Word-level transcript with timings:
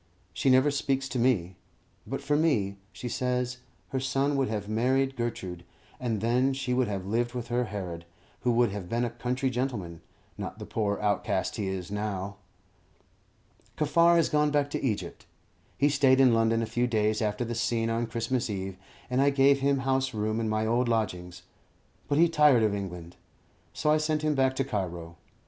She 0.33 0.49
never 0.49 0.71
speaks 0.71 1.07
to 1.09 1.19
me. 1.19 1.57
But 2.07 2.23
for 2.23 2.35
me, 2.35 2.77
she 2.91 3.07
says, 3.07 3.57
her 3.89 3.99
son 3.99 4.35
would 4.35 4.47
have 4.47 4.67
married 4.67 5.15
Gertrude, 5.15 5.63
and 5.99 6.21
then 6.21 6.53
she 6.53 6.73
would 6.73 6.87
have 6.87 7.05
lived 7.05 7.35
with 7.35 7.49
her 7.49 7.65
Herod, 7.65 8.05
who 8.39 8.51
would 8.53 8.71
have 8.71 8.89
been 8.89 9.05
a 9.05 9.11
country 9.11 9.51
gentleman, 9.51 10.01
not 10.39 10.57
the 10.57 10.65
poor 10.65 10.99
outcast 11.01 11.57
he 11.57 11.67
is 11.67 11.91
now. 11.91 12.37
Kaffar 13.77 14.15
has 14.15 14.27
gone 14.27 14.49
back 14.49 14.71
to 14.71 14.83
Egypt. 14.83 15.27
He 15.77 15.87
stayed 15.87 16.19
in 16.19 16.33
London 16.33 16.63
a 16.63 16.65
few 16.65 16.87
days 16.87 17.21
after 17.21 17.45
the 17.45 17.53
scene 17.53 17.91
on 17.91 18.07
Christmas 18.07 18.49
Eve, 18.49 18.77
and 19.07 19.21
I 19.21 19.29
gave 19.29 19.59
him 19.59 19.81
house 19.85 20.15
room 20.15 20.39
in 20.39 20.49
my 20.49 20.65
old 20.65 20.89
lodgings; 20.89 21.43
but 22.07 22.17
he 22.17 22.27
tired 22.27 22.63
of 22.63 22.73
England, 22.73 23.17
so 23.71 23.91
I 23.91 23.97
sent 23.97 24.23
him 24.23 24.33
back 24.33 24.55
to 24.55 24.63
Cairo. 24.63 25.17